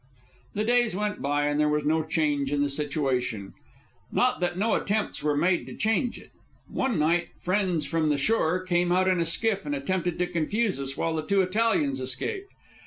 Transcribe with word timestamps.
The 0.55 0.63
days 0.63 0.95
went 0.95 1.21
by, 1.21 1.45
and 1.45 1.59
there 1.59 1.69
was 1.69 1.85
no 1.85 2.03
change 2.03 2.51
in 2.51 2.63
the 2.63 2.69
situation. 2.69 3.53
Not 4.11 4.39
that 4.39 4.57
no 4.57 4.73
attempts 4.73 5.21
were 5.21 5.37
made 5.37 5.67
to 5.67 5.75
change 5.75 6.17
it. 6.17 6.31
One 6.67 6.97
night 6.97 7.27
friends 7.39 7.85
from 7.85 8.09
the 8.09 8.17
shore 8.17 8.63
came 8.63 8.91
out 8.91 9.07
in 9.07 9.19
a 9.19 9.27
skiff 9.27 9.63
and 9.63 9.75
attempted 9.75 10.17
to 10.17 10.25
confuse 10.25 10.79
us 10.79 10.97
while 10.97 11.15
the 11.15 11.21
two 11.27 11.43
Italians 11.43 11.99
escaped. 12.01 12.51